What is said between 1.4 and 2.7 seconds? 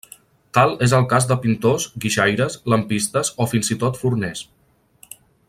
pintors, guixaires,